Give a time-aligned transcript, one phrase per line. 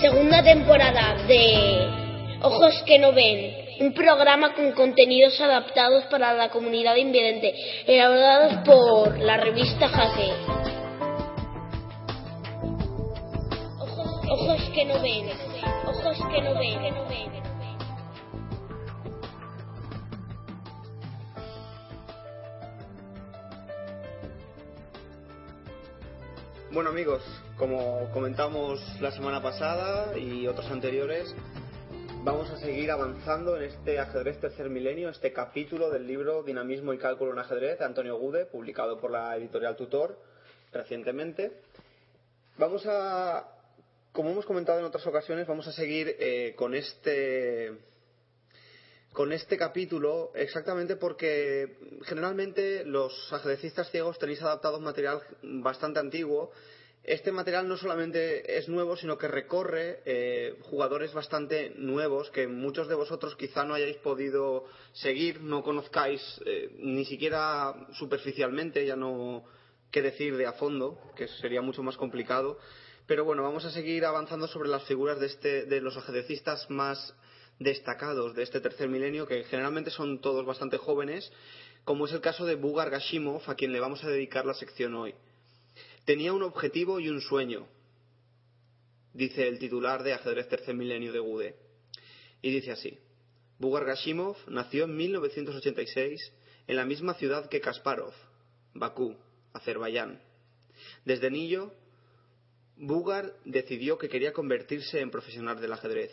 [0.00, 1.88] Segunda temporada de
[2.40, 7.52] Ojos que no ven, un programa con contenidos adaptados para la comunidad invidente,
[7.84, 10.32] elaborados por la revista Jaque.
[14.30, 15.30] Ojos, que no ven,
[15.84, 16.18] ojos.
[26.70, 27.22] Bueno amigos,
[27.56, 31.34] como comentamos la semana pasada y otros anteriores,
[32.24, 36.98] vamos a seguir avanzando en este ajedrez tercer milenio, este capítulo del libro Dinamismo y
[36.98, 40.18] Cálculo en ajedrez de Antonio Gude, publicado por la editorial Tutor
[40.70, 41.52] recientemente.
[42.58, 43.48] Vamos a,
[44.12, 47.78] como hemos comentado en otras ocasiones, vamos a seguir eh, con este
[49.12, 56.52] con este capítulo exactamente porque generalmente los ajedrecistas ciegos tenéis adaptado material bastante antiguo.
[57.02, 62.86] Este material no solamente es nuevo, sino que recorre eh, jugadores bastante nuevos que muchos
[62.86, 69.44] de vosotros quizá no hayáis podido seguir, no conozcáis eh, ni siquiera superficialmente, ya no
[69.90, 72.58] qué decir de a fondo, que sería mucho más complicado.
[73.06, 77.14] Pero bueno, vamos a seguir avanzando sobre las figuras de, este, de los ajedrecistas más
[77.58, 81.32] destacados de este tercer milenio, que generalmente son todos bastante jóvenes,
[81.84, 84.94] como es el caso de Bugar Gashimov, a quien le vamos a dedicar la sección
[84.94, 85.14] hoy.
[86.04, 87.66] Tenía un objetivo y un sueño,
[89.12, 91.56] dice el titular de Ajedrez Tercer Milenio de Gude.
[92.40, 92.98] Y dice así:
[93.58, 96.32] Bugar Gashimov nació en 1986
[96.68, 98.12] en la misma ciudad que Kasparov,
[98.74, 99.16] Bakú,
[99.52, 100.20] Azerbaiyán.
[101.04, 101.72] Desde niño,
[102.76, 106.12] Bugar decidió que quería convertirse en profesional del ajedrez.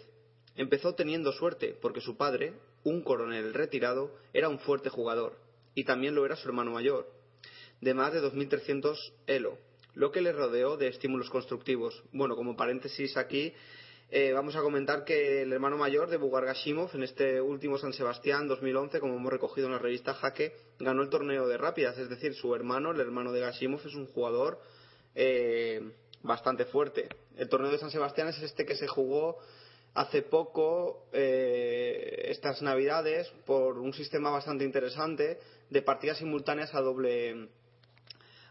[0.55, 5.37] Empezó teniendo suerte porque su padre, un coronel retirado, era un fuerte jugador,
[5.73, 7.09] y también lo era su hermano mayor,
[7.81, 8.95] de más de 2.300
[9.27, 9.57] elo,
[9.93, 12.03] lo que le rodeó de estímulos constructivos.
[12.13, 13.53] Bueno, como paréntesis aquí,
[14.11, 17.91] eh, vamos a comentar que el hermano mayor de Bugar Gashimov, en este último San
[17.91, 22.07] Sebastián 2011, como hemos recogido en la revista Jaque, ganó el torneo de rápidas, es
[22.07, 24.61] decir, su hermano, el hermano de Gashimov, es un jugador
[25.15, 25.81] eh,
[26.23, 27.09] bastante fuerte.
[27.35, 29.39] El torneo de San Sebastián es este que se jugó
[29.95, 35.39] hace poco, eh, estas navidades, por un sistema bastante interesante
[35.69, 37.49] de partidas simultáneas a doble.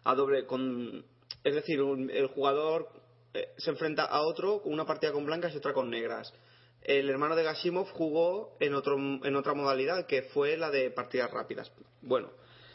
[0.07, 1.05] a doble con.
[1.45, 2.89] Es decir, un- el jugador
[3.33, 6.33] eh, se enfrenta a otro con una partida con blancas y otra con negras.
[6.83, 11.31] El hermano de Gashimov jugó en, otro, en otra modalidad que fue la de partidas
[11.31, 11.73] rápidas.
[12.03, 12.31] Bueno,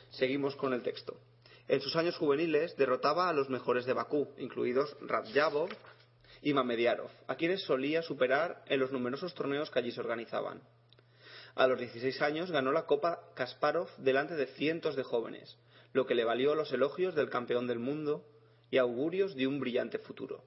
[0.10, 1.16] seguimos con el texto.
[1.68, 5.70] En sus años juveniles derrotaba a los mejores de Bakú, incluidos Radjabov
[6.42, 10.62] y Mamediarov, a quienes solía superar en los numerosos torneos que allí se organizaban.
[11.56, 15.58] A los 16 años ganó la Copa Kasparov delante de cientos de jóvenes,
[15.94, 18.26] lo que le valió los elogios del campeón del mundo
[18.72, 20.44] y augurios de un brillante futuro.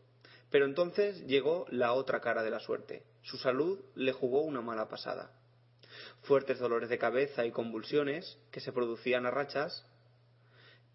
[0.51, 3.03] Pero entonces llegó la otra cara de la suerte.
[3.23, 5.33] Su salud le jugó una mala pasada.
[6.23, 9.85] Fuertes dolores de cabeza y convulsiones, que se producían a rachas,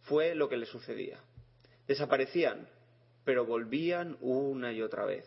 [0.03, 1.19] fue lo que le sucedía.
[1.88, 2.69] Desaparecían,
[3.28, 5.26] pero volvían una y otra vez.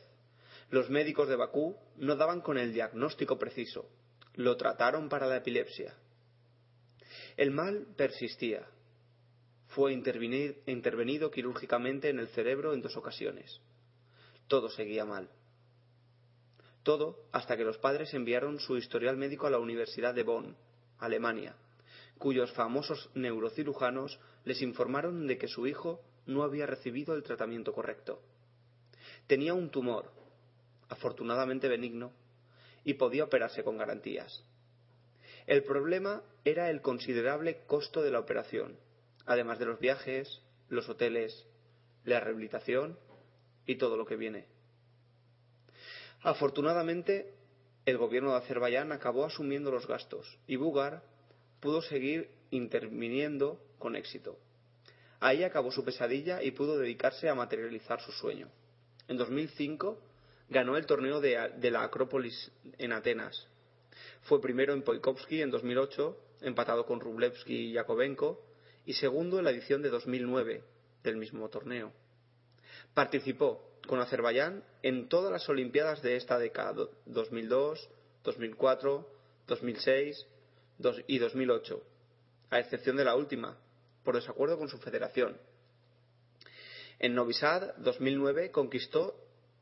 [0.71, 3.91] Los médicos de Bakú no daban con el diagnóstico preciso.
[4.37, 5.95] Lo trataron para la epilepsia.
[7.37, 8.67] El mal persistía.
[9.67, 13.61] Fue intervenido quirúrgicamente en el cerebro en dos ocasiones.
[14.49, 15.29] Todo seguía mal.
[16.83, 20.57] Todo hasta que los padres enviaron su historial médico a la Universidad de Bonn,
[21.01, 21.55] Alemania,
[22.17, 28.23] cuyos famosos neurocirujanos les informaron de que su hijo no había recibido el tratamiento correcto.
[29.27, 30.11] Tenía un tumor,
[30.89, 32.13] afortunadamente benigno,
[32.85, 34.45] y podía operarse con garantías.
[35.47, 38.77] El problema era el considerable costo de la operación,
[39.27, 41.47] además de los viajes, los hoteles,
[42.05, 42.99] la rehabilitación
[43.67, 44.47] y todo lo que viene.
[46.23, 47.35] Afortunadamente,
[47.87, 51.03] el gobierno de Azerbaiyán acabó asumiendo los gastos y Bugar
[51.61, 54.39] pudo seguir interviniendo con éxito.
[55.21, 58.49] Ahí acabó su pesadilla y pudo dedicarse a materializar su sueño.
[59.07, 60.01] En 2005
[60.49, 63.49] ganó el torneo de, de la Acrópolis en Atenas.
[64.23, 68.43] Fue primero en Poikovsky en 2008, empatado con Rublevsky y Yakovenko,
[68.87, 70.65] y segundo en la edición de 2009
[71.03, 71.93] del mismo torneo.
[72.95, 77.89] Participó con Azerbaiyán en todas las Olimpiadas de esta década, 2002,
[78.25, 79.09] 2004,
[79.47, 80.27] 2006
[81.07, 81.83] y 2008,
[82.51, 83.59] a excepción de la última,
[84.05, 85.37] por desacuerdo con su federación.
[86.99, 89.17] En Novi Sad 2009 conquistó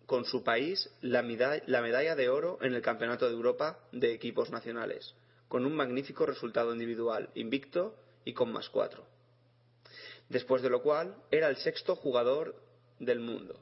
[0.06, 5.14] con su país la medalla de oro en el Campeonato de Europa de equipos nacionales,
[5.49, 7.94] con un magnífico resultado individual, invicto
[8.25, 9.05] y con más cuatro.
[10.29, 12.56] Después de lo cual era el sexto jugador
[12.99, 13.61] del mundo.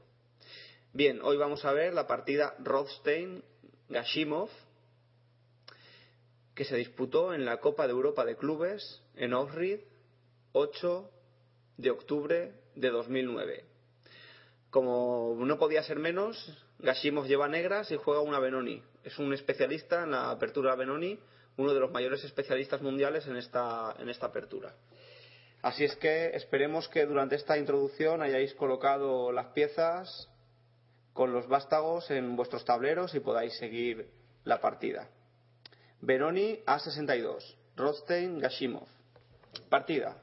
[0.93, 4.49] Bien, hoy vamos a ver la partida Rothstein-Gashimov
[6.55, 9.79] que se disputó en la Copa de Europa de Clubes en Ohrid
[10.57, 11.09] 8
[11.77, 13.63] de octubre de 2009.
[14.71, 16.35] Como no podía ser menos,
[16.79, 18.81] Gashimov lleva negras y juega una Benoni.
[19.03, 21.19] Es un especialista en la apertura Benoni,
[21.57, 24.73] uno de los mayores especialistas mundiales en esta, en esta apertura.
[25.61, 30.27] Así es que esperemos que durante esta introducción hayáis colocado las piezas
[31.13, 34.09] con los vástagos en vuestros tableros y podáis seguir
[34.43, 35.07] la partida.
[36.01, 38.87] Benoni A62, Rothstein Gashimov.
[39.69, 40.17] Partida.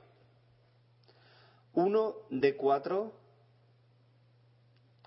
[1.74, 3.12] 1 D4,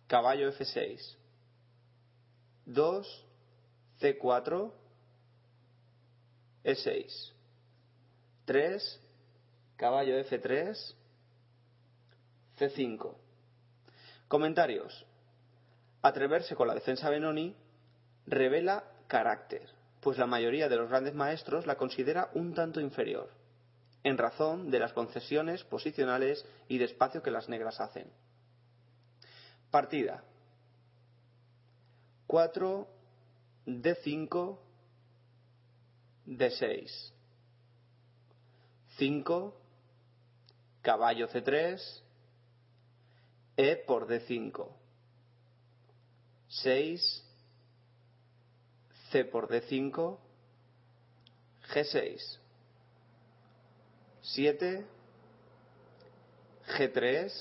[0.07, 1.15] caballo F6.
[2.65, 3.25] 2
[4.01, 4.71] C4,
[6.63, 7.31] E6.
[8.45, 8.99] 3
[9.77, 10.93] caballo F3,
[12.59, 13.15] C5.
[14.27, 15.05] Comentarios.
[16.01, 17.55] Atreverse con la defensa Benoni
[18.25, 19.77] revela carácter
[20.07, 23.29] pues la mayoría de los grandes maestros la considera un tanto inferior,
[24.03, 28.11] en razón de las concesiones posicionales y de espacio que las negras hacen.
[29.71, 30.23] Partida.
[32.27, 32.87] 4
[33.65, 34.57] D5
[36.25, 37.11] D6
[38.97, 39.61] 5
[40.81, 42.01] caballo C3
[43.55, 44.67] E por D5
[46.49, 47.27] 6
[49.11, 50.17] C por D5,
[51.73, 52.39] G6,
[54.27, 54.85] 7,
[56.67, 57.31] G3,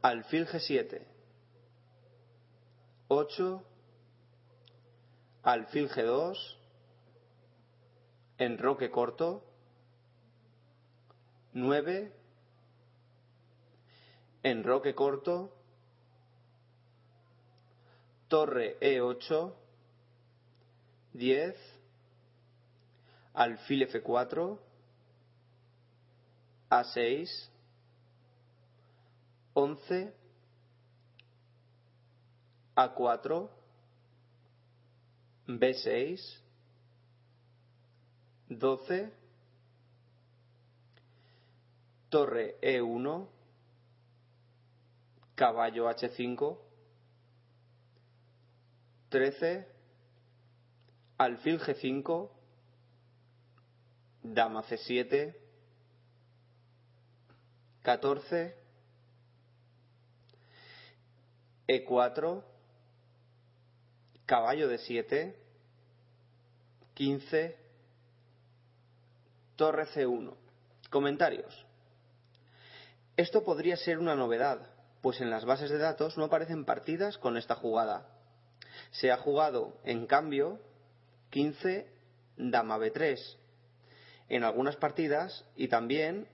[0.00, 1.00] alfil G7,
[3.08, 3.60] 8,
[5.42, 6.56] alfil G2,
[8.38, 9.44] enroque corto,
[11.52, 12.12] 9,
[14.44, 15.52] enroque corto,
[18.28, 19.52] torre E8,
[21.12, 21.54] 10,
[23.34, 24.71] alfil F4,
[26.72, 27.50] A6,
[29.54, 30.10] 11,
[32.74, 33.48] A4,
[35.46, 36.40] B6,
[38.48, 39.12] 12,
[42.08, 43.26] torre E1,
[45.36, 46.56] caballo H5,
[49.10, 49.66] 13,
[51.18, 52.28] alfil G5,
[54.24, 55.41] dama C7,
[57.82, 58.54] 14,
[61.66, 62.42] E4,
[64.26, 65.36] caballo de 7,
[66.94, 67.56] 15,
[69.56, 70.34] torre C1.
[70.90, 71.66] Comentarios.
[73.16, 74.70] Esto podría ser una novedad,
[75.00, 78.08] pues en las bases de datos no aparecen partidas con esta jugada.
[78.92, 80.60] Se ha jugado, en cambio,
[81.30, 81.90] 15
[82.36, 83.18] dama b3
[84.28, 86.26] en algunas partidas y también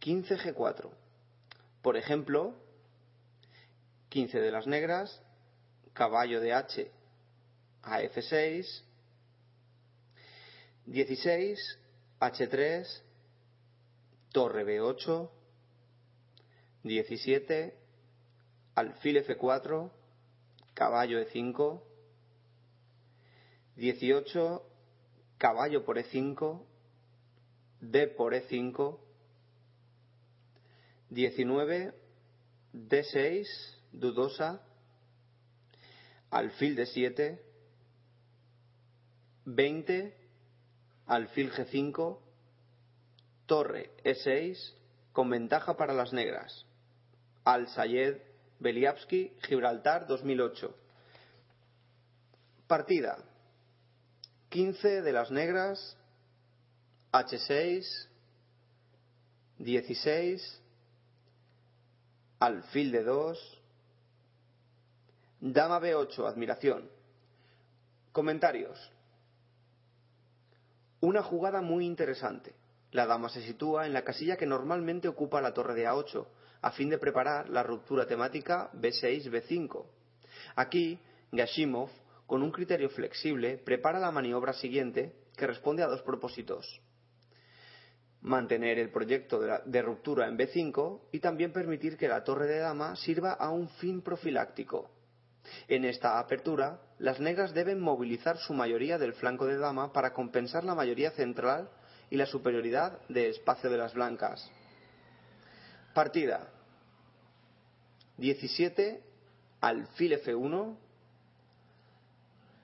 [0.00, 0.90] 15 g4.
[1.84, 2.54] Por ejemplo,
[4.08, 5.20] 15 de las negras,
[5.92, 6.90] caballo de h
[7.82, 8.82] a f6,
[10.86, 11.78] 16
[12.20, 13.02] h3,
[14.32, 15.28] torre b8,
[16.84, 17.78] 17
[18.76, 19.90] alfil f4,
[20.72, 21.82] caballo e5,
[23.76, 24.62] 18,
[25.36, 26.62] caballo por E5,
[27.82, 29.03] D por E5,
[31.14, 31.94] 19,
[32.72, 33.46] D6,
[33.92, 34.60] dudosa,
[36.30, 37.38] alfil D7,
[39.44, 40.16] 20,
[41.06, 42.18] alfil G5,
[43.46, 44.74] torre E6,
[45.12, 46.66] con ventaja para las negras.
[47.44, 48.16] Al-Sayed,
[48.58, 50.74] Beliavsky, Gibraltar 2008.
[52.66, 53.18] Partida
[54.54, 55.96] 15 de las negras,
[57.10, 57.84] H6,
[59.58, 60.62] 16,
[62.44, 63.62] alfil de 2,
[65.40, 66.90] dama B8, admiración.
[68.12, 68.78] Comentarios.
[71.00, 72.54] Una jugada muy interesante.
[72.92, 76.26] La dama se sitúa en la casilla que normalmente ocupa la torre de A8,
[76.62, 79.84] a fin de preparar la ruptura temática B6-B5.
[80.56, 80.98] Aquí,
[81.32, 81.90] Gashimov,
[82.26, 86.80] con un criterio flexible, prepara la maniobra siguiente que responde a dos propósitos.
[88.24, 92.96] Mantener el proyecto de, ruptura en B5 y también permitir que la torre de dama
[92.96, 94.90] sirva a un fin profiláctico.
[95.68, 100.64] En esta apertura, las negras deben movilizar su mayoría del flanco de dama para compensar
[100.64, 101.68] la mayoría central
[102.08, 104.50] y la superioridad de espacio de las blancas.
[105.92, 106.48] Partida.
[108.16, 109.02] 17,
[109.60, 110.76] alfil F1,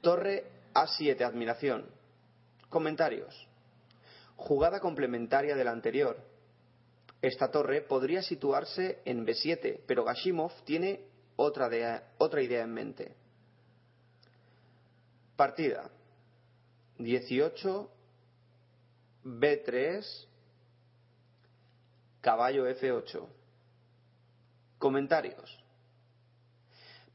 [0.00, 1.86] torre A7, admiración.
[2.70, 3.49] Comentarios.
[4.40, 6.16] Jugada complementaria de la anterior.
[7.20, 11.04] Esta torre podría situarse en B7, pero Gashimov tiene
[11.36, 11.68] otra,
[12.16, 13.14] otra idea en mente.
[15.36, 15.90] Partida.
[16.96, 17.90] 18,
[19.24, 20.26] B3,
[22.22, 23.26] caballo F8.
[24.78, 25.62] Comentarios.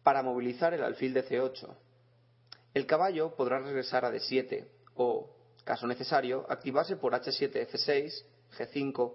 [0.03, 1.75] Para movilizar el alfil de C8.
[2.75, 5.34] El caballo podrá regresar a D7 o,
[5.65, 8.23] caso necesario, activarse por H7, F6,
[8.57, 9.13] G5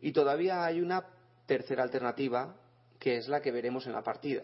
[0.00, 1.06] y todavía hay una
[1.46, 2.54] tercera alternativa
[2.98, 4.42] que es la que veremos en la partida.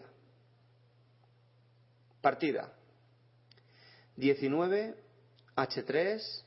[2.21, 2.73] Partida.
[4.15, 4.95] 19,
[5.55, 6.43] H3,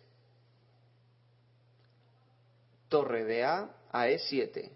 [2.88, 4.70] torre de A a E7.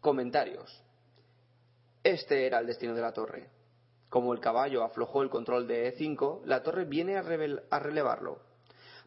[0.00, 0.82] Comentarios.
[2.02, 3.57] Este era el destino de la torre.
[4.08, 7.20] Como el caballo aflojó el control de E5, la torre viene a,
[7.70, 8.40] a relevarlo.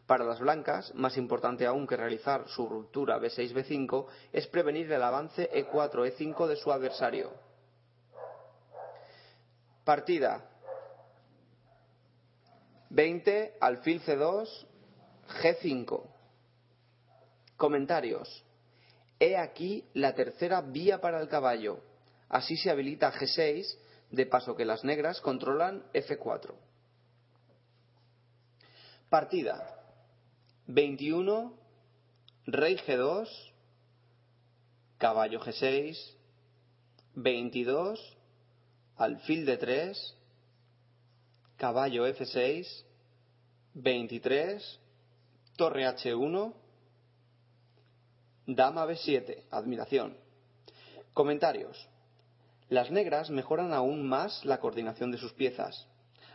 [0.06, 5.50] Para las blancas, más importante aún que realizar su ruptura B6-B5 es prevenir el avance
[5.50, 7.32] E4-E5 de su adversario.
[9.84, 10.48] Partida.
[12.90, 14.66] 20, alfil C2,
[15.42, 16.02] G5.
[17.56, 18.44] Comentarios.
[19.18, 21.80] He aquí la tercera vía para el caballo.
[22.28, 23.76] Así se habilita G6,
[24.12, 26.54] de paso que las negras controlan F4.
[29.08, 29.78] Partida.
[30.66, 31.52] 21,
[32.46, 33.28] rey G2,
[34.98, 35.98] caballo G6,
[37.14, 38.16] 22,
[38.96, 40.14] alfil D3,
[41.56, 42.84] caballo F6,
[43.74, 44.80] 23,
[45.56, 46.54] torre H1,
[48.46, 50.16] Dama B7, admiración.
[51.12, 51.88] Comentarios.
[52.72, 55.86] Las negras mejoran aún más la coordinación de sus piezas.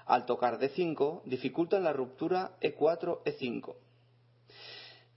[0.05, 3.75] Al tocar D5, dificultan la ruptura E4-E5.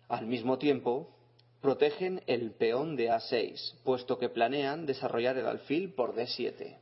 [0.09, 1.15] Al mismo tiempo,
[1.61, 6.79] protegen el peón de A6, puesto que planean desarrollar el alfil por D7.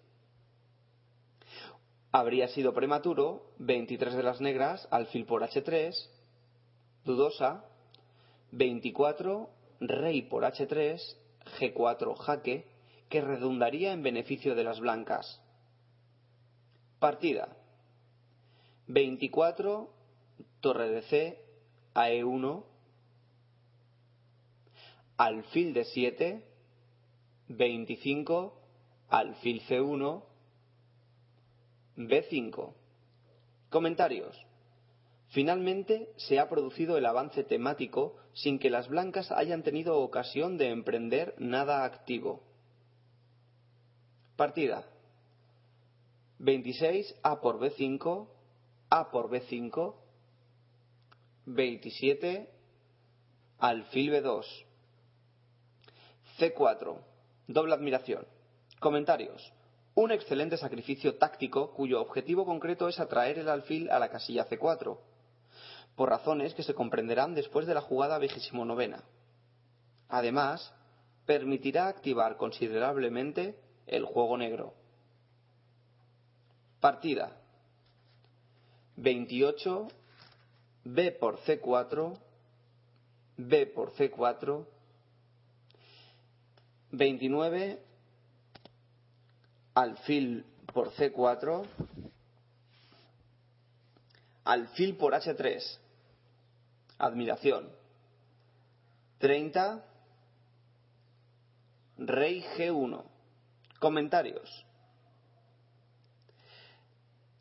[2.12, 5.96] Habría sido prematuro 23 de las negras, alfil por H3,
[7.04, 7.64] dudosa,
[8.52, 11.16] 24 rey por h3,
[11.58, 12.77] g4 jaque,
[13.08, 15.40] que redundaría en beneficio de las blancas.
[16.98, 17.56] Partida.
[18.86, 19.90] 24,
[20.60, 21.44] torre de C,
[21.94, 22.64] a E1,
[25.16, 26.44] alfil de 7,
[27.48, 28.60] 25,
[29.08, 30.24] alfil C1,
[31.96, 32.74] B5.
[33.68, 34.48] Comentarios.
[35.28, 40.70] Finalmente se ha producido el avance temático sin que las blancas hayan tenido ocasión de
[40.70, 42.47] emprender nada activo.
[44.38, 44.84] Partida.
[46.38, 48.28] 26 A por B5,
[48.88, 49.96] A por B5,
[51.46, 52.48] 27
[53.58, 54.46] alfil B2,
[56.38, 56.98] C4,
[57.48, 58.28] doble admiración.
[58.78, 59.52] Comentarios.
[59.96, 64.98] Un excelente sacrificio táctico cuyo objetivo concreto es atraer el alfil a la casilla C4
[65.96, 69.02] por razones que se comprenderán después de la jugada vigésimo novena.
[70.08, 70.72] Además,
[71.26, 74.74] permitirá activar considerablemente el juego negro.
[76.80, 77.36] Partida
[78.96, 79.88] 28
[80.84, 82.18] B por C4
[83.36, 84.66] B por C4
[86.92, 87.82] 29
[89.74, 91.66] alfil por C4
[94.44, 95.78] alfil por H3
[96.98, 97.70] Admiración.
[99.18, 99.84] 30.
[101.98, 103.04] Rey G1.
[103.78, 104.66] Comentarios.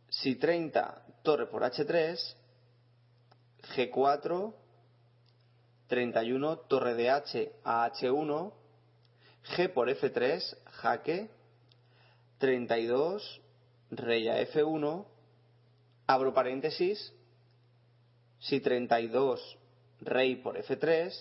[0.09, 2.35] Si 30 torre por H3,
[3.75, 4.53] G4,
[5.87, 8.53] 31 torre de H a H1,
[9.55, 11.29] G por F3, jaque,
[12.37, 13.41] 32
[13.91, 15.05] rey a F1,
[16.05, 17.13] abro paréntesis,
[18.39, 19.57] si 32
[20.01, 21.13] rey por F3,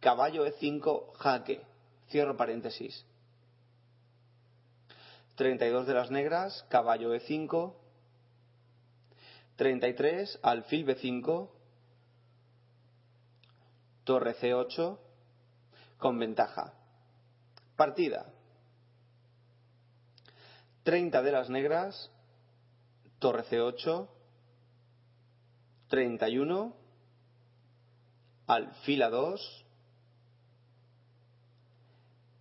[0.00, 1.60] caballo E5 jaque,
[2.08, 3.04] cierro paréntesis.
[5.36, 7.74] 32 de las negras, caballo E5,
[9.56, 11.50] 33, alfil B5,
[14.04, 14.98] torre C8,
[15.98, 16.72] con ventaja.
[17.76, 18.32] Partida.
[20.84, 22.10] 30 de las negras,
[23.18, 24.08] torre C8,
[25.88, 26.76] 31,
[28.46, 29.64] alfil A2,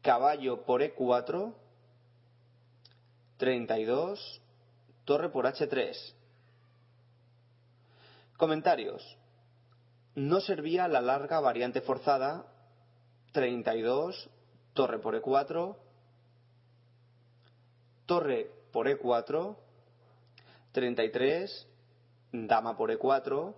[0.02, 1.65] caballo por E4,
[3.38, 4.42] 32,
[5.04, 5.96] torre por H3.
[8.38, 9.18] Comentarios.
[10.16, 12.46] No servía la larga variante forzada
[13.34, 14.30] 32,
[14.74, 15.76] torre por E4,
[18.06, 19.58] torre por E4,
[20.72, 21.68] 33,
[22.32, 23.54] dama por E4,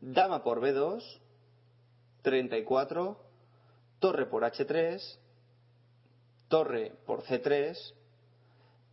[0.00, 1.02] dama por B2,
[2.22, 3.16] 34,
[4.00, 5.18] torre por H3,
[6.48, 7.94] torre por C3,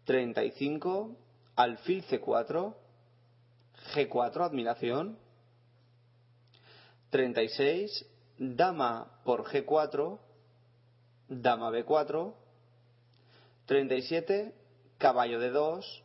[0.08, 1.18] 35,
[1.58, 2.74] alfil C4,
[3.94, 5.20] G4, admiración,
[7.10, 8.06] 36,
[8.38, 10.18] dama por G4,
[11.28, 12.34] dama B4,
[13.66, 14.56] 37,
[14.98, 16.04] caballo de 2,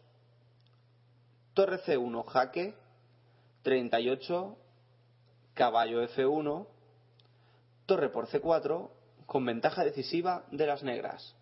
[1.55, 2.75] torre C1, jaque,
[3.63, 4.59] 38,
[5.55, 6.67] caballo F1,
[7.87, 8.91] torre por C4,
[9.27, 11.37] con ventaja decisiva de las negras.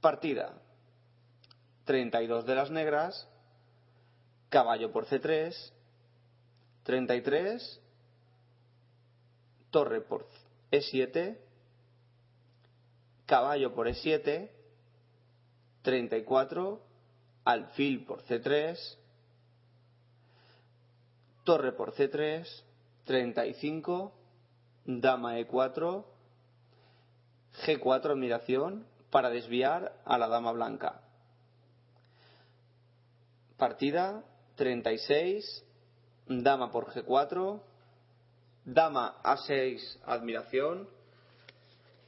[0.00, 0.62] Partida.
[1.88, 3.26] 32 de las negras,
[4.50, 5.54] caballo por C3,
[6.82, 7.80] 33,
[9.70, 10.26] torre por
[10.70, 11.38] E7,
[13.24, 14.50] caballo por E7,
[15.80, 16.78] 34,
[17.46, 18.78] alfil por C3,
[21.44, 22.46] torre por C3,
[23.06, 24.12] 35,
[24.84, 26.04] dama E4,
[27.64, 31.07] G4 admiración para desviar a la dama blanca.
[33.58, 34.22] Partida
[34.54, 35.64] 36,
[36.28, 37.60] dama por G4,
[38.64, 40.88] dama A6 admiración,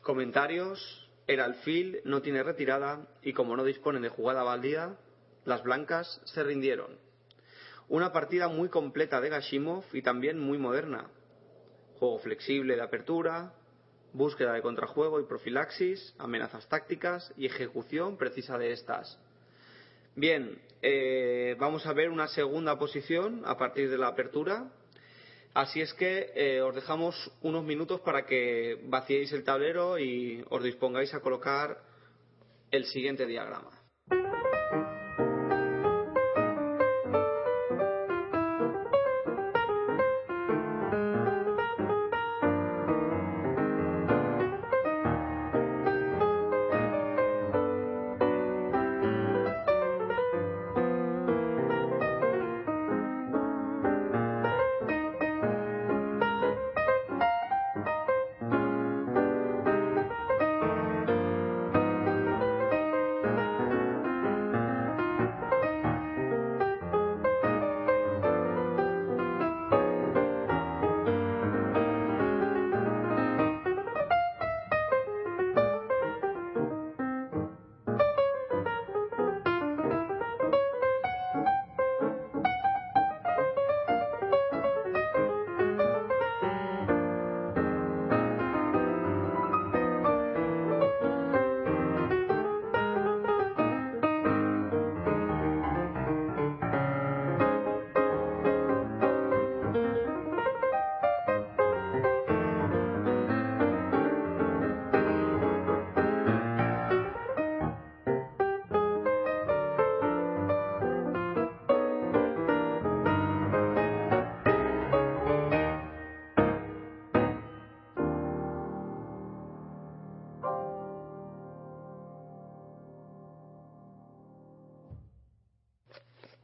[0.00, 4.96] comentarios, el alfil no tiene retirada y como no disponen de jugada válida,
[5.44, 6.96] las blancas se rindieron.
[7.88, 11.10] Una partida muy completa de Gashimov y también muy moderna.
[11.98, 13.54] Juego flexible de apertura,
[14.12, 19.18] búsqueda de contrajuego y profilaxis, amenazas tácticas y ejecución precisa de estas.
[20.20, 24.70] Bien, eh, vamos a ver una segunda posición a partir de la apertura.
[25.54, 30.62] Así es que eh, os dejamos unos minutos para que vaciéis el tablero y os
[30.62, 31.78] dispongáis a colocar
[32.70, 33.70] el siguiente diagrama.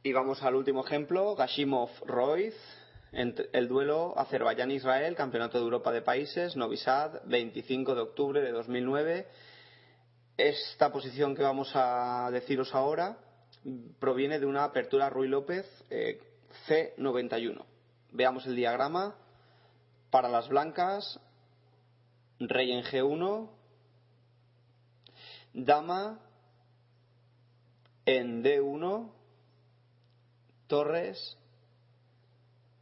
[0.07, 2.55] Y vamos al último ejemplo, Gashimov-Royz,
[3.11, 9.27] el duelo Azerbaiyán-Israel, Campeonato de Europa de Países, Novi Sad, 25 de octubre de 2009.
[10.37, 13.17] Esta posición que vamos a deciros ahora
[13.99, 16.21] proviene de una apertura Ruy López eh,
[16.69, 17.61] C91.
[18.13, 19.13] Veamos el diagrama.
[20.09, 21.19] Para las blancas,
[22.39, 23.49] rey en G1,
[25.53, 26.21] dama
[28.05, 29.16] en D1,
[30.67, 31.37] torres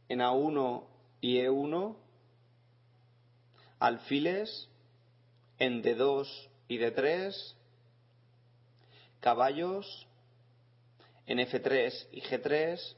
[0.08, 0.84] en A1
[1.20, 1.96] y E1,
[3.78, 4.68] alfiles
[5.58, 6.28] en D2
[6.68, 7.54] y D3,
[9.20, 10.06] caballos
[11.26, 12.96] en F3 y G3,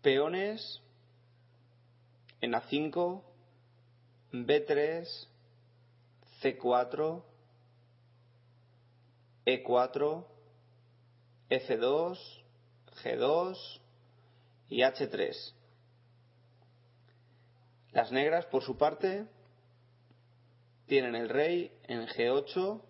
[0.00, 0.80] peones
[2.40, 3.22] en A5,
[4.32, 5.28] B3,
[6.40, 7.24] C4,
[9.44, 10.26] E4,
[11.50, 12.18] F2,
[13.02, 13.80] G2
[14.68, 15.52] y H3.
[17.92, 19.26] Las negras, por su parte,
[20.86, 22.82] tienen el rey en G8,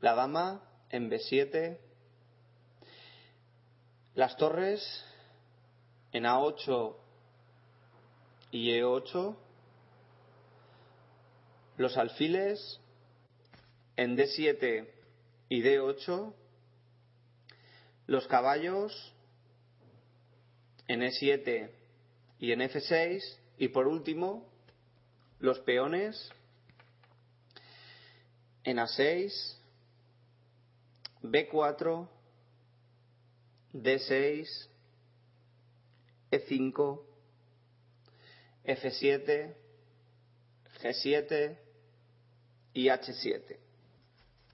[0.00, 1.78] la dama en B7,
[4.14, 5.04] las torres
[6.12, 6.96] en A8
[8.50, 9.36] y E8,
[11.76, 12.80] los alfiles
[13.96, 14.97] en D7
[15.48, 16.34] y D8,
[18.06, 19.14] los caballos
[20.86, 21.70] en E7
[22.38, 23.22] y en F6
[23.58, 24.48] y por último
[25.40, 26.30] los peones
[28.64, 29.56] en A6,
[31.22, 32.08] B4,
[33.72, 34.68] D6,
[36.30, 37.02] E5,
[38.64, 39.54] F7,
[40.82, 41.58] G7
[42.74, 43.67] y H7.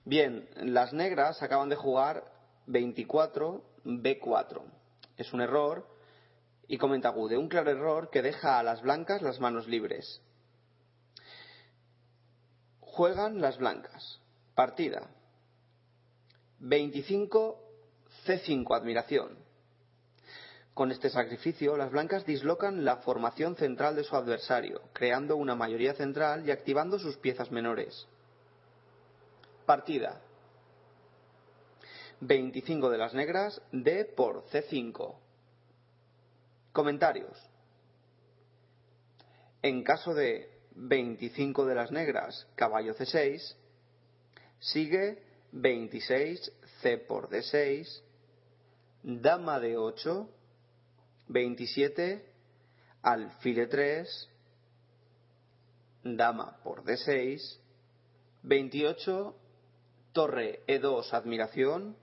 [0.05, 2.23] Bien, las negras acaban de jugar
[2.67, 4.61] 24, B4.
[5.17, 5.87] Es un error
[6.67, 10.21] y comenta Gude, un claro error que deja a las blancas las manos libres.
[12.79, 14.19] Juegan las blancas.
[14.53, 15.09] Partida.
[16.59, 17.59] 25
[18.25, 19.37] C5 admiración.
[20.75, 25.93] Con este sacrificio, las blancas dislocan la formación central de su adversario, creando una mayoría
[25.93, 28.07] central y activando sus piezas menores.
[29.65, 30.21] Partida.
[32.21, 35.15] 25 de las negras, D por C5.
[36.71, 37.37] Comentarios.
[39.61, 43.55] En caso de 25 de las negras, caballo C6,
[44.59, 46.51] sigue 26
[46.81, 48.01] C por D6,
[49.03, 50.27] dama D8,
[51.27, 52.25] 27
[53.01, 54.27] alfil E3,
[56.03, 57.59] dama por D6,
[58.43, 59.35] 28
[60.15, 61.97] torre E2 admiración,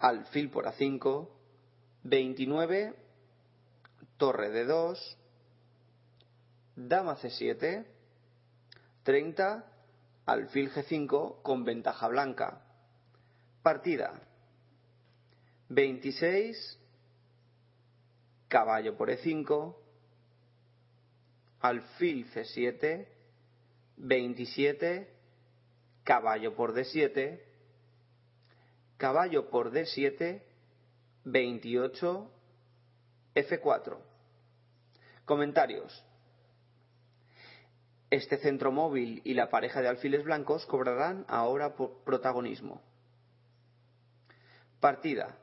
[0.00, 1.28] alfil por A5,
[2.02, 2.94] 29
[4.16, 4.98] torre D2,
[6.74, 7.86] dama C7,
[9.04, 9.64] 30
[10.26, 12.60] alfil G5 con ventaja blanca.
[13.62, 14.20] Partida
[15.68, 16.80] 26
[18.48, 19.76] caballo por E5,
[21.60, 23.06] alfil C7,
[23.96, 25.21] 27
[26.04, 27.40] caballo por D7,
[28.96, 30.42] caballo por D7,
[31.24, 32.30] 28
[33.34, 33.98] F4.
[35.24, 36.04] Comentarios.
[38.10, 42.82] Este centro móvil y la pareja de alfiles blancos cobrarán ahora protagonismo.
[44.80, 45.38] Partida.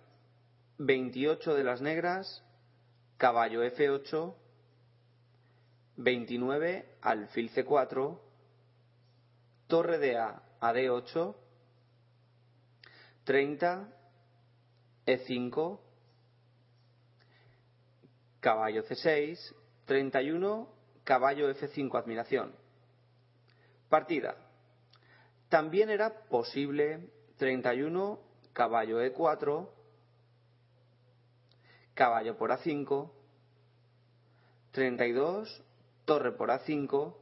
[0.77, 2.43] 28 de las negras,
[3.17, 4.33] caballo F8,
[5.97, 8.17] 29 alfil C4,
[9.67, 11.35] torre de A a D8,
[13.23, 13.87] 30
[15.05, 15.79] E5,
[18.39, 20.69] caballo C6, 31
[21.03, 22.53] caballo F5 admiración.
[23.89, 24.35] Partida.
[25.49, 28.19] También era posible 31
[28.53, 29.67] caballo E4,
[31.95, 33.11] caballo por A5,
[34.71, 35.63] 32
[36.05, 37.15] torre por A5,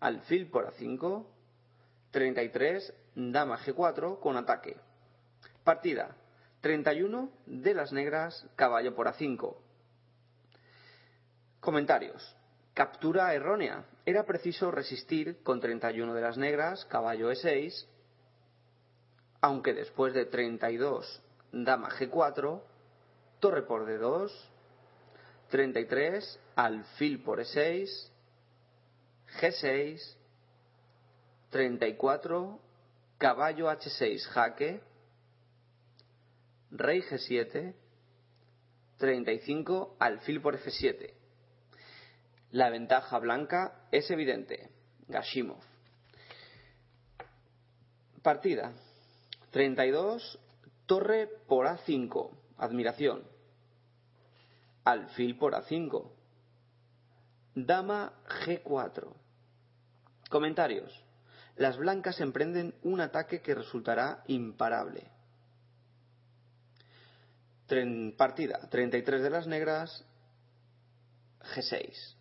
[0.00, 1.26] alfil por A5,
[2.12, 4.76] 33 dama G4 con ataque.
[5.64, 6.14] Partida.
[6.60, 9.56] 31 de las negras, caballo por A5.
[11.58, 12.36] Comentarios.
[12.74, 13.84] Captura errónea.
[14.06, 17.86] Era preciso resistir con 31 de las negras, caballo E6,
[19.40, 22.62] aunque después de 32, dama G4,
[23.40, 24.30] torre por D2,
[25.50, 28.10] 33, alfil por E6,
[29.40, 30.16] G6,
[31.52, 32.58] 34,
[33.18, 34.80] caballo H6 jaque,
[36.70, 37.74] rey G7,
[38.96, 41.12] 35, alfil por F7.
[42.52, 44.70] La ventaja blanca es evidente.
[45.08, 45.60] Gashimov.
[48.22, 48.72] Partida.
[49.50, 50.38] 32.
[50.86, 52.30] Torre por A5.
[52.56, 53.24] Admiración.
[54.84, 56.10] Alfil por A5.
[57.54, 58.14] Dama
[58.46, 59.12] G4.
[60.30, 61.01] Comentarios
[61.56, 65.10] las blancas emprenden un ataque que resultará imparable.
[67.66, 70.04] Tren, partida 33 de las negras,
[71.54, 72.16] G6.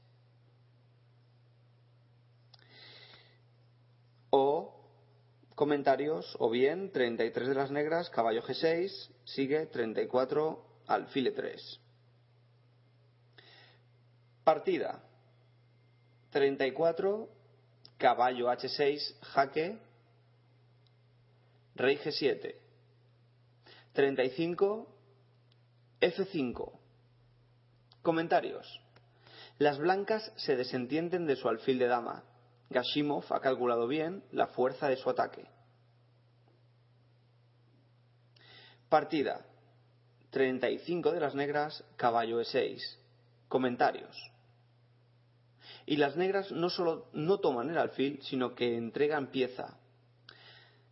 [4.30, 4.82] O
[5.56, 11.80] comentarios, o bien 33 de las negras, caballo G6, sigue 34, alfile 3.
[14.44, 15.04] Partida
[16.32, 17.41] 34,
[18.02, 19.78] caballo H6, jaque,
[21.76, 22.56] rey G7.
[23.94, 24.88] 35,
[26.02, 26.80] F5.
[28.02, 28.82] Comentarios.
[29.60, 32.24] Las blancas se desentienden de su alfil de dama.
[32.72, 35.46] Gashimov ha calculado bien la fuerza de su ataque.
[38.90, 39.46] Partida.
[40.32, 42.80] 35 de las negras, caballo E6.
[43.48, 44.32] Comentarios.
[45.86, 49.78] Y las negras no solo no toman el alfil, sino que entregan pieza.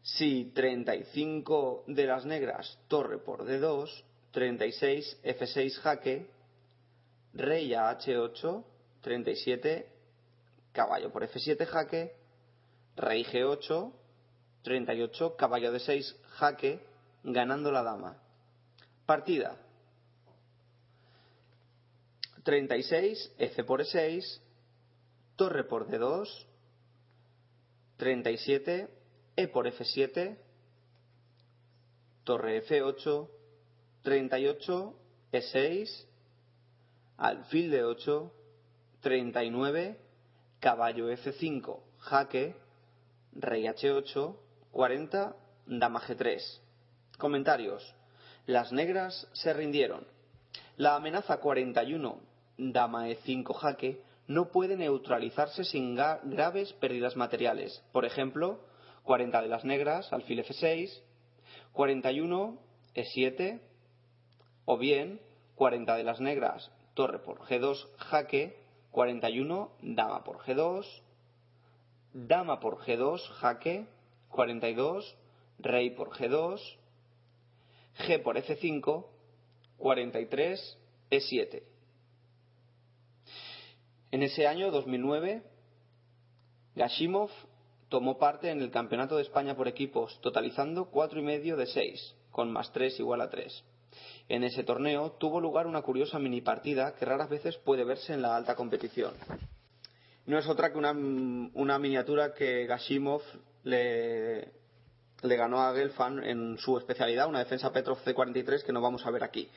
[0.02, 3.89] Si 35 de las negras, torre por D2,
[4.32, 6.30] 36, F6 jaque,
[7.34, 8.63] rey a H8,
[9.02, 9.89] 37,
[10.71, 12.15] caballo por F7 jaque,
[12.95, 13.93] rey G8,
[14.63, 16.80] 38, caballo D6 jaque,
[17.23, 18.17] ganando la dama.
[19.06, 19.58] Partida.
[22.43, 24.39] 36, F por E6,
[25.39, 26.28] torre por D2,
[27.95, 28.89] 37,
[29.38, 30.38] E por F7,
[32.25, 33.30] torre F8,
[34.04, 34.95] 38,
[35.32, 36.06] E6,
[37.15, 38.34] alfil de 8,
[38.99, 39.97] 39,
[40.60, 42.58] caballo F5, jaque,
[43.32, 44.36] rey H8,
[44.73, 45.36] 40,
[45.67, 46.60] dama G3.
[47.17, 47.95] Comentarios.
[48.45, 50.06] Las negras se rindieron.
[50.75, 52.19] La amenaza 41,
[52.58, 57.84] dama E5 jaque, no puede neutralizarse sin graves pérdidas materiales.
[57.92, 58.60] Por ejemplo,
[59.04, 61.02] 40 de las negras, alfil F6,
[61.74, 62.60] 41,
[62.94, 63.60] E7,
[64.65, 65.20] o bien
[65.56, 68.56] 40 de las negras, torre por G2, jaque,
[68.92, 70.86] 41, dama por G2,
[72.13, 73.88] dama por G2, jaque,
[74.30, 75.18] 42,
[75.58, 76.62] rey por G2,
[77.98, 79.08] G por F5,
[79.80, 80.78] 43,
[81.10, 81.63] E7.
[84.12, 85.43] En ese año 2009,
[86.76, 87.30] Gashimov
[87.89, 92.15] tomó parte en el Campeonato de España por equipos, totalizando cuatro y medio de 6,
[92.32, 93.63] con más 3 igual a 3.
[94.30, 98.22] En ese torneo tuvo lugar una curiosa mini partida que raras veces puede verse en
[98.22, 99.13] la alta competición.
[100.26, 100.93] No es otra que una,
[101.80, 103.22] miniatura que Gashimov
[103.63, 104.52] le,
[105.22, 109.12] le ganó a Gelfand en su especialidad, una defensa Petrov C-43 que no vamos a
[109.12, 109.50] ver aquí.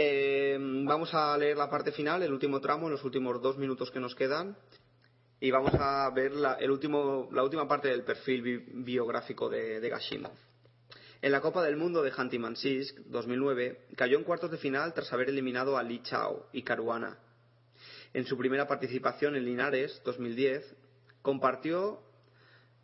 [0.00, 3.98] Eh, vamos a leer la parte final, el último tramo, los últimos dos minutos que
[3.98, 4.56] nos quedan,
[5.40, 9.88] y vamos a ver la, el último, la última parte del perfil biográfico de, de
[9.88, 10.30] Gashimov.
[11.20, 15.12] En la Copa del Mundo de Hanti Mansisk 2009 cayó en cuartos de final tras
[15.12, 17.18] haber eliminado a Li Chao y Caruana.
[18.14, 20.76] En su primera participación en Linares 2010
[21.22, 22.00] compartió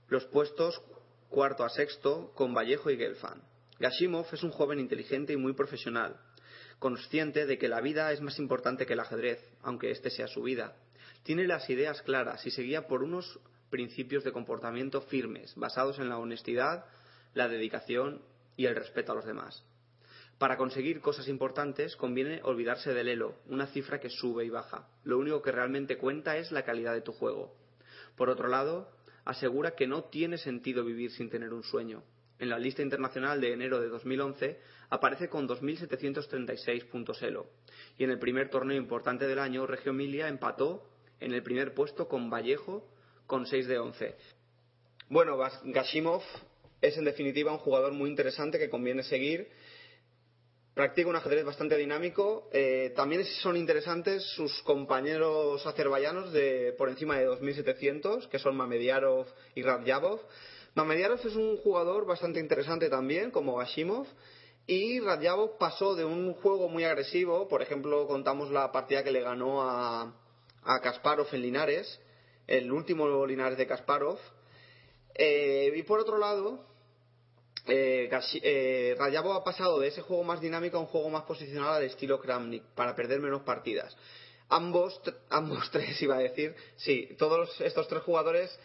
[0.08, 0.82] los puestos
[1.28, 3.40] cuarto a sexto con Vallejo y Gelfand.
[3.78, 6.18] Gashimov es un joven inteligente y muy profesional,
[6.84, 10.42] consciente de que la vida es más importante que el ajedrez, aunque este sea su
[10.42, 10.76] vida.
[11.22, 16.10] Tiene las ideas claras y se guía por unos principios de comportamiento firmes, basados en
[16.10, 16.84] la honestidad,
[17.32, 18.20] la dedicación
[18.58, 19.64] y el respeto a los demás.
[20.36, 24.86] Para conseguir cosas importantes conviene olvidarse del elo, una cifra que sube y baja.
[25.04, 27.56] Lo único que realmente cuenta es la calidad de tu juego.
[28.14, 28.90] Por otro lado,
[29.24, 32.02] asegura que no tiene sentido vivir sin tener un sueño.
[32.38, 34.58] En la lista internacional de enero de 2011
[34.90, 37.46] aparece con 2.736 puntos elo.
[37.96, 40.88] Y en el primer torneo importante del año, Reggio Emilia empató
[41.20, 42.88] en el primer puesto con Vallejo
[43.26, 44.14] con 6 de 11.
[45.08, 46.22] Bueno, Gashimov
[46.80, 49.48] es en definitiva un jugador muy interesante que conviene seguir.
[50.74, 52.48] Practica un ajedrez bastante dinámico.
[52.52, 59.26] Eh, también son interesantes sus compañeros azerbaiyanos de por encima de 2.700, que son Mamediarov
[59.54, 60.20] y Radjabov.
[60.74, 64.06] Mamediarov es un jugador bastante interesante también, como Gashimov.
[64.66, 69.20] Y Radjabov pasó de un juego muy agresivo, por ejemplo, contamos la partida que le
[69.20, 70.14] ganó a,
[70.64, 72.00] a Kasparov en Linares,
[72.46, 74.18] el último Linares de Kasparov.
[75.14, 76.64] Eh, y por otro lado,
[77.66, 78.10] eh,
[78.42, 82.18] eh ha pasado de ese juego más dinámico a un juego más posicional al estilo
[82.18, 83.96] Kramnik para perder menos partidas.
[84.48, 88.58] Ambos, ambos tres iba a decir, sí, todos estos tres jugadores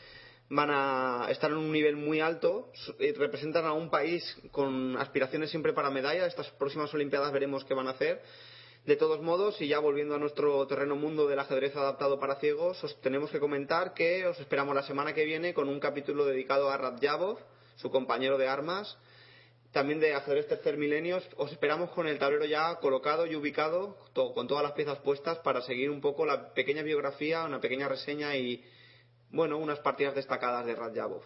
[0.49, 5.51] van a estar en un nivel muy alto, y representan a un país con aspiraciones
[5.51, 6.25] siempre para medalla.
[6.25, 8.21] Estas próximas Olimpiadas veremos qué van a hacer.
[8.85, 12.83] De todos modos, y ya volviendo a nuestro terreno mundo del ajedrez adaptado para ciegos,
[12.83, 16.71] os tenemos que comentar que os esperamos la semana que viene con un capítulo dedicado
[16.71, 17.38] a Radjabov
[17.75, 18.97] su compañero de armas.
[19.71, 24.47] También de ajedrez tercer milenio, os esperamos con el tablero ya colocado y ubicado, con
[24.47, 28.63] todas las piezas puestas, para seguir un poco la pequeña biografía, una pequeña reseña y,
[29.31, 31.21] bueno, unas partidas destacadas de Radjabov.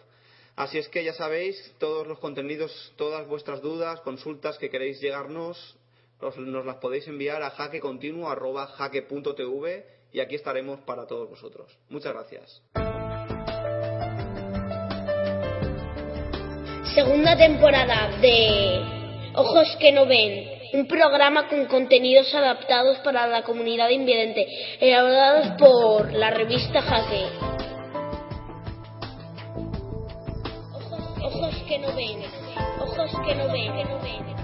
[0.56, 5.76] Así es que ya sabéis, todos los contenidos, todas vuestras dudas, consultas que queréis llegarnos,
[6.36, 11.76] nos las podéis enviar a jaquecontinuo.jaque.tv y aquí estaremos para todos vosotros.
[11.88, 12.62] Muchas gracias.
[16.94, 19.02] Segunda temporada de
[19.36, 24.46] Ojos que no ven, un programa con contenidos adaptados para la comunidad invidente,
[24.78, 27.43] elaborados por la revista Jaque.
[31.24, 32.22] Ojos, que no ven,
[32.80, 34.43] ojos que no ven.